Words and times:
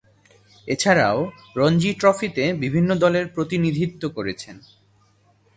এছাড়াও, 0.67 1.19
রঞ্জী 1.55 1.91
ট্রফিতে 1.93 2.53
বিভিন্ন 2.53 2.89
দলের 2.95 3.25
প্রতিনিধিত্ব 3.27 4.03
করেছেন। 4.09 4.55